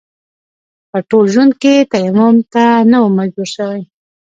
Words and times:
په 0.89 0.97
ټول 1.09 1.25
ژوند 1.33 1.51
کې 1.61 1.73
تيمم 1.91 2.35
ته 2.53 2.63
نه 2.91 2.97
وم 3.01 3.13
مجبور 3.19 3.47
شوی. 3.55 3.81